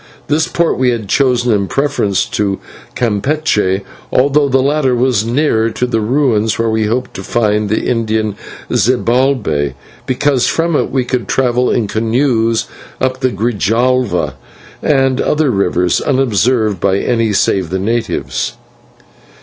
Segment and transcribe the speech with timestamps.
[0.29, 2.57] This port we had chosen in preference to
[2.95, 3.81] Campeche,
[4.11, 8.35] although the latter was nearer to the ruins where we hoped to find the Indian
[8.71, 9.75] Zibalbay,
[10.07, 12.65] because from it we could travel in canoes
[12.99, 14.33] up the Grijalva
[14.81, 18.53] and other rivers, unobserved by any save the natives.